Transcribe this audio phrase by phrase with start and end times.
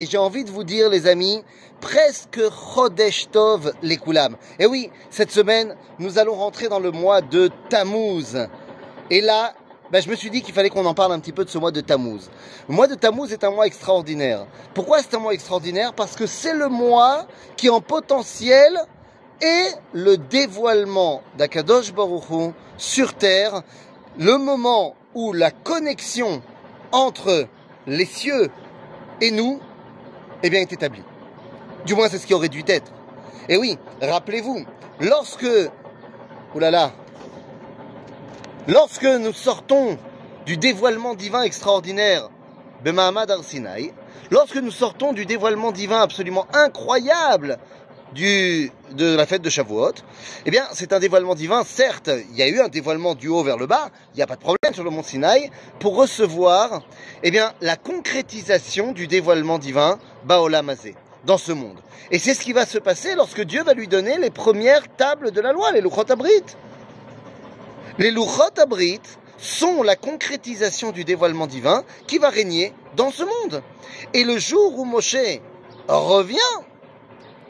[0.00, 1.42] Et j'ai envie de vous dire, les amis,
[1.80, 4.36] presque Chodesh Tov les Koulam.
[4.60, 8.46] Et oui, cette semaine, nous allons rentrer dans le mois de Tammuz.
[9.10, 9.54] Et là,
[9.90, 11.58] ben, je me suis dit qu'il fallait qu'on en parle un petit peu de ce
[11.58, 12.30] mois de Tammuz.
[12.68, 14.46] Le mois de Tammuz est un mois extraordinaire.
[14.72, 15.92] Pourquoi c'est un mois extraordinaire?
[15.94, 17.26] Parce que c'est le mois
[17.56, 18.78] qui, en potentiel,
[19.40, 23.62] est le dévoilement d'Akadosh Baruch sur terre,
[24.16, 26.40] le moment où la connexion
[26.92, 27.48] entre
[27.88, 28.48] les cieux
[29.20, 29.58] et nous
[30.42, 31.02] eh bien, est établi.
[31.86, 32.92] Du moins, c'est ce qui aurait dû être.
[33.48, 34.64] Et oui, rappelez-vous,
[35.00, 35.46] lorsque,
[36.54, 36.92] oulala,
[38.66, 39.98] lorsque nous sortons
[40.44, 42.28] du dévoilement divin extraordinaire,
[42.84, 43.92] Bemahamad Arsinaï,
[44.30, 47.58] lorsque nous sortons du dévoilement divin absolument incroyable
[48.14, 49.92] du, de la fête de Shavuot,
[50.46, 51.64] eh bien, c'est un dévoilement divin.
[51.64, 54.26] Certes, il y a eu un dévoilement du haut vers le bas, il n'y a
[54.26, 56.82] pas de problème sur le mont Sinaï, pour recevoir,
[57.22, 60.94] eh bien, la concrétisation du dévoilement divin, Baolamazé,
[61.24, 61.78] dans ce monde.
[62.10, 65.30] Et c'est ce qui va se passer lorsque Dieu va lui donner les premières tables
[65.30, 66.44] de la loi, les Luchot Abrit.
[67.98, 69.00] Les Luchot Abrit
[69.36, 73.62] sont la concrétisation du dévoilement divin qui va régner dans ce monde.
[74.14, 75.16] Et le jour où Moshe
[75.88, 76.36] revient,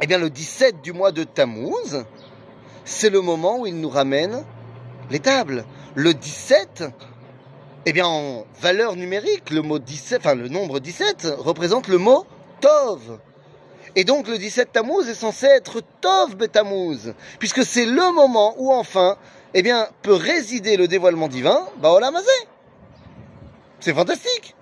[0.00, 2.04] eh bien, le 17 du mois de Tammuz,
[2.84, 4.44] c'est le moment où il nous ramène
[5.10, 5.64] les tables.
[5.94, 6.84] Le 17,
[7.86, 12.24] eh bien, en valeur numérique, le mot 17, enfin, le nombre 17 représente le mot
[12.60, 13.18] Tov.
[13.96, 18.72] Et donc, le 17 Tammuz est censé être Tov Betammuz, puisque c'est le moment où,
[18.72, 19.16] enfin,
[19.52, 22.26] eh bien, peut résider le dévoilement divin, Baolamazé.
[23.80, 24.54] C'est fantastique.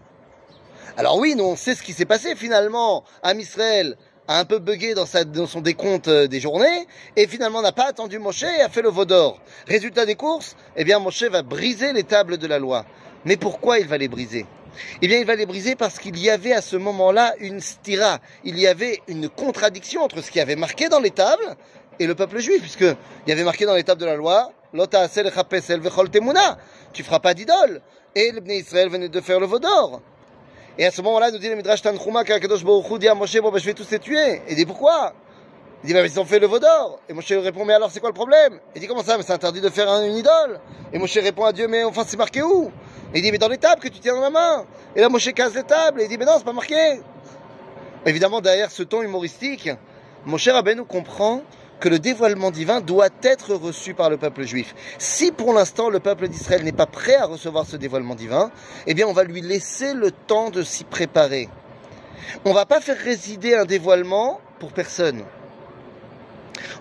[0.96, 3.96] Alors oui, nous, on sait ce qui s'est passé finalement à Israël
[4.28, 5.06] a un peu bugué dans,
[5.46, 8.90] son décompte euh, des journées et finalement n'a pas attendu Moshe et a fait le
[8.90, 9.40] veau d'or.
[9.66, 12.84] Résultat des courses, eh bien Moshe va briser les tables de la loi.
[13.24, 14.46] Mais pourquoi il va les briser?
[15.02, 18.20] Eh bien, il va les briser parce qu'il y avait à ce moment-là une stira.
[18.44, 21.56] Il y avait une contradiction entre ce qui avait marqué dans les tables
[21.98, 24.52] et le peuple juif, puisque il y avait marqué dans les tables de la loi,
[24.72, 25.08] Lota
[26.92, 27.80] tu feras pas d'idole.
[28.14, 30.00] Et le Israël venait de faire le veau d'or.
[30.80, 33.50] Et à ce moment-là, nous dit le Midrash Tanchuma qu'Akadosh Baruch dit à Moshe, bon,
[33.50, 34.42] ben, je vais tous les tuer.
[34.48, 35.12] Il dit, pourquoi?
[35.82, 37.00] Il dit, ben, ils ont fait le veau d'or.
[37.08, 38.60] Et Moshe répond, mais alors, c'est quoi le problème?
[38.76, 39.16] Il dit, comment ça?
[39.16, 40.60] Mais c'est interdit de faire une idole.
[40.92, 42.70] Et Moshe répond à Dieu, mais enfin, c'est marqué où?
[43.12, 44.66] Il dit, mais dans les tables que tu tiens dans la main.
[44.94, 46.00] Et là, Moshe casse les tables.
[46.00, 47.00] Et il dit, mais non, c'est pas marqué.
[48.06, 49.68] Évidemment, derrière ce ton humoristique,
[50.24, 51.42] Moshe Rabbeinu comprend
[51.80, 54.74] que le dévoilement divin doit être reçu par le peuple juif.
[54.98, 58.50] Si pour l'instant le peuple d'Israël n'est pas prêt à recevoir ce dévoilement divin,
[58.86, 61.48] eh bien on va lui laisser le temps de s'y préparer.
[62.44, 65.22] On va pas faire résider un dévoilement pour personne.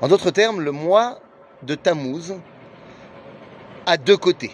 [0.01, 1.19] En d'autres termes, le mois
[1.63, 2.35] de Tammuz
[3.85, 4.51] a deux côtés.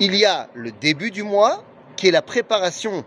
[0.00, 1.62] Il y a le début du mois,
[1.96, 3.04] qui est la préparation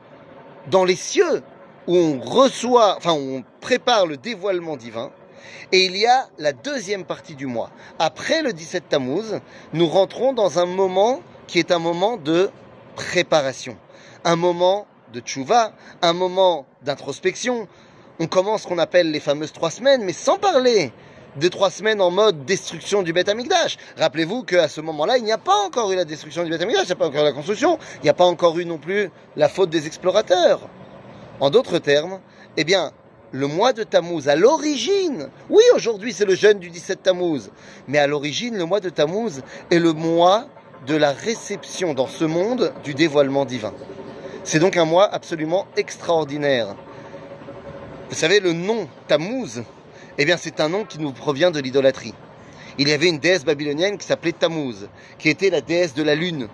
[0.69, 1.41] dans les cieux,
[1.87, 5.11] où on reçoit, on prépare le dévoilement divin.
[5.71, 7.69] Et il y a la deuxième partie du mois.
[7.99, 9.39] Après le 17 Tammuz,
[9.73, 12.49] nous rentrons dans un moment qui est un moment de
[12.95, 13.77] préparation,
[14.23, 17.67] un moment de tchouva, un moment d'introspection.
[18.19, 20.91] On commence ce qu'on appelle les fameuses trois semaines, mais sans parler
[21.35, 23.77] de trois semaines en mode destruction du Beth Amikdash.
[23.97, 26.83] Rappelez-vous qu'à ce moment-là, il n'y a pas encore eu la destruction du Beth Amikdash,
[26.85, 28.77] il n'y a pas encore eu la construction, il n'y a pas encore eu non
[28.77, 30.69] plus la faute des explorateurs.
[31.39, 32.21] En d'autres termes,
[32.55, 32.91] eh bien,
[33.31, 37.49] le mois de Tammuz, à l'origine, oui, aujourd'hui c'est le jeûne du 17 Tammuz,
[37.87, 39.41] mais à l'origine, le mois de Tammuz
[39.71, 40.47] est le mois
[40.87, 43.73] de la réception dans ce monde du dévoilement divin.
[44.43, 46.75] C'est donc un mois absolument extraordinaire.
[48.09, 49.63] Vous savez, le nom Tammuz,
[50.17, 52.13] eh bien, c'est un nom qui nous provient de l'idolâtrie.
[52.77, 54.87] Il y avait une déesse babylonienne qui s'appelait Tammuz,
[55.17, 56.47] qui était la déesse de la lune.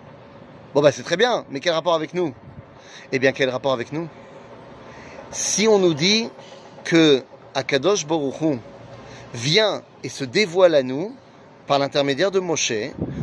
[0.74, 2.34] Bon, bah, c'est très bien, mais quel rapport avec nous?
[3.12, 4.08] Eh bien, quel rapport avec nous?
[5.32, 6.30] Si on nous dit
[6.84, 8.60] que Akadosh Boruchu
[9.34, 11.16] vient et se dévoile à nous
[11.68, 12.74] par l'intermédiaire de Moshe.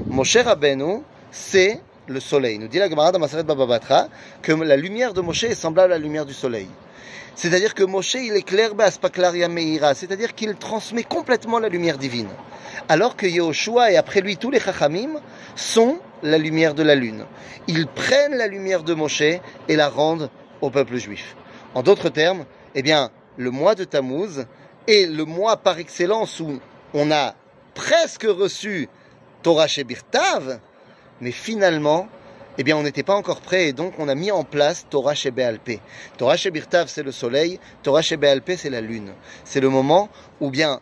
[0.06, 2.58] Moshe Rabbeinu, c'est le soleil.
[2.58, 4.08] Nous dit la Gemara dans Maseret Bababatra
[4.42, 6.68] que la lumière de Moshe est semblable à la lumière du soleil.
[7.34, 12.28] C'est-à-dire que Moshe, il éclaire Baspaklaria Meira, c'est-à-dire qu'il transmet complètement la lumière divine.
[12.88, 15.20] Alors que Yehoshua et après lui tous les Chachamim
[15.54, 17.24] sont la lumière de la lune.
[17.68, 21.36] Ils prennent la lumière de Moshe et la rendent au peuple juif.
[21.74, 22.44] En d'autres termes,
[22.74, 24.44] eh bien, le mois de Tammuz
[24.86, 26.60] est le mois par excellence où
[26.92, 27.34] on a
[27.74, 28.88] presque reçu
[29.42, 30.58] Torah Shebirtav,
[31.20, 32.08] mais finalement,
[32.58, 35.14] eh bien, on n'était pas encore prêt et donc on a mis en place Torah
[35.14, 35.80] Shebealpé.
[36.16, 39.12] Torah Shebirtav, c'est le soleil, Torah Shebealpé, c'est la lune.
[39.44, 40.08] C'est le moment
[40.40, 40.80] où eh bien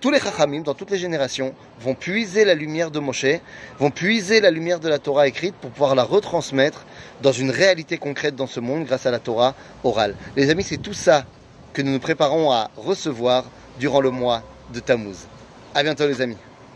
[0.00, 3.40] tous les Chachamim, dans toutes les générations, vont puiser la lumière de Moshe,
[3.78, 6.84] vont puiser la lumière de la Torah écrite pour pouvoir la retransmettre
[7.22, 9.54] dans une réalité concrète dans ce monde grâce à la Torah
[9.84, 10.14] orale.
[10.36, 11.24] Les amis, c'est tout ça
[11.76, 13.44] que nous nous préparons à recevoir
[13.78, 14.42] durant le mois
[14.72, 15.26] de Tammuz.
[15.74, 16.38] À bientôt les amis.